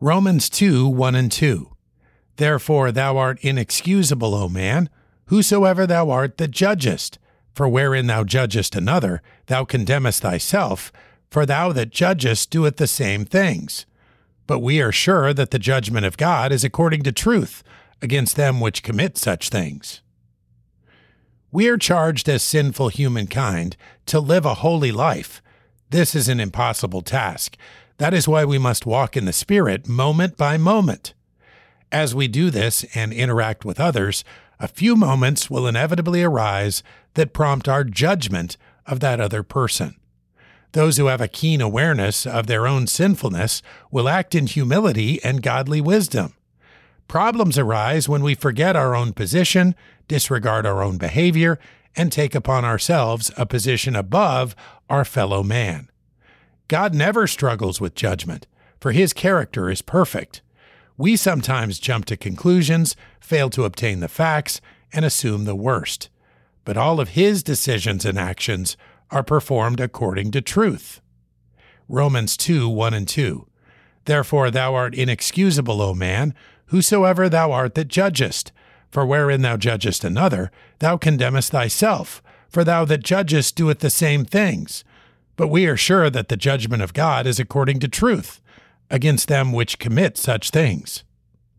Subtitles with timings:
[0.00, 1.70] Romans 2 1 and 2.
[2.36, 4.88] Therefore thou art inexcusable, O man,
[5.26, 7.18] whosoever thou art that judgest.
[7.52, 10.92] For wherein thou judgest another, thou condemnest thyself,
[11.28, 13.86] for thou that judgest doeth the same things.
[14.46, 17.64] But we are sure that the judgment of God is according to truth
[18.00, 20.00] against them which commit such things.
[21.50, 23.76] We are charged as sinful humankind
[24.06, 25.42] to live a holy life.
[25.90, 27.56] This is an impossible task.
[27.98, 31.14] That is why we must walk in the Spirit moment by moment.
[31.90, 34.24] As we do this and interact with others,
[34.60, 36.84] a few moments will inevitably arise
[37.14, 38.56] that prompt our judgment
[38.86, 39.96] of that other person.
[40.72, 45.42] Those who have a keen awareness of their own sinfulness will act in humility and
[45.42, 46.34] godly wisdom.
[47.08, 49.74] Problems arise when we forget our own position,
[50.06, 51.58] disregard our own behavior,
[51.96, 54.54] and take upon ourselves a position above
[54.88, 55.88] our fellow man.
[56.68, 58.46] God never struggles with judgment,
[58.78, 60.42] for his character is perfect.
[60.98, 64.60] We sometimes jump to conclusions, fail to obtain the facts,
[64.92, 66.10] and assume the worst.
[66.64, 68.76] But all of his decisions and actions
[69.10, 71.00] are performed according to truth.
[71.88, 73.46] Romans 2 1 and 2.
[74.04, 76.34] Therefore thou art inexcusable, O man,
[76.66, 78.52] whosoever thou art that judgest.
[78.90, 84.24] For wherein thou judgest another, thou condemnest thyself, for thou that judgest doeth the same
[84.24, 84.84] things.
[85.38, 88.40] But we are sure that the judgment of God is according to truth
[88.90, 91.04] against them which commit such things.